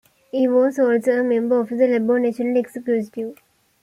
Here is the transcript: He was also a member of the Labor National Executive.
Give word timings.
He 0.31 0.47
was 0.47 0.79
also 0.79 1.19
a 1.19 1.23
member 1.23 1.59
of 1.59 1.69
the 1.69 1.85
Labor 1.85 2.17
National 2.17 2.57
Executive. 2.57 3.35